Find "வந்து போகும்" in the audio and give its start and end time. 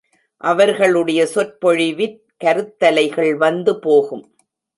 3.35-4.25